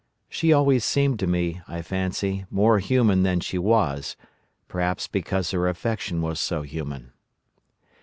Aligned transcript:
She 0.29 0.51
always 0.51 0.83
seemed 0.83 1.19
to 1.19 1.27
me, 1.27 1.61
I 1.67 1.83
fancy, 1.83 2.47
more 2.49 2.79
human 2.79 3.21
than 3.21 3.39
she 3.39 3.59
was, 3.59 4.15
perhaps 4.67 5.07
because 5.07 5.51
her 5.51 5.67
affection 5.69 6.23
was 6.23 6.39
so 6.39 6.63
human. 6.63 7.11